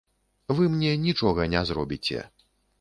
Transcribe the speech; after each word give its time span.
Вы 0.59 0.63
мне 0.77 0.95
нічога 1.05 1.47
не 1.53 1.63
зробіце. 1.73 2.27